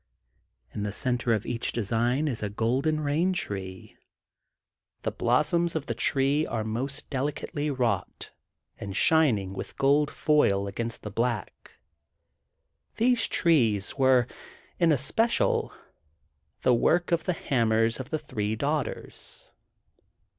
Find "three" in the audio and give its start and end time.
18.17-18.55